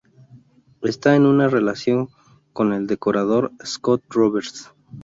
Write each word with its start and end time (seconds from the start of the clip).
Esta 0.81 1.15
en 1.15 1.27
una 1.27 1.47
relación 1.47 2.09
con 2.53 2.73
el 2.73 2.87
decorador 2.87 3.51
Scott 3.63 4.01
Roberts. 4.09 4.73